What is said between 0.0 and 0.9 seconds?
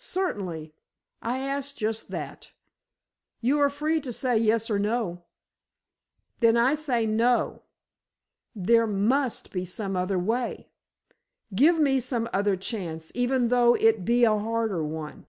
"Certainly;